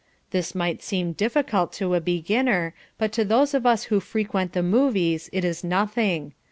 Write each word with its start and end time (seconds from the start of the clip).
This 0.31 0.55
might 0.55 0.81
seem 0.81 1.11
difficult 1.11 1.71
to 1.73 1.93
a 1.93 2.01
beginner, 2.01 2.73
but 2.97 3.11
to 3.11 3.23
those 3.23 3.53
of 3.53 3.67
us 3.67 3.83
who 3.83 3.99
frequent 3.99 4.53
the 4.53 4.63
movies 4.63 5.29
it 5.31 5.45
is 5.45 5.63
nothing. 5.63 6.33